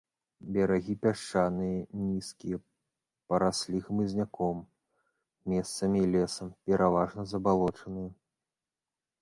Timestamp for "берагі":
0.53-0.93